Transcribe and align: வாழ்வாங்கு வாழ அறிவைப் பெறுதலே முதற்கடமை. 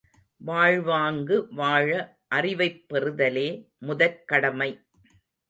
வாழ்வாங்கு 0.37 1.47
வாழ 1.51 1.89
அறிவைப் 2.27 2.85
பெறுதலே 2.93 3.47
முதற்கடமை. 3.81 4.69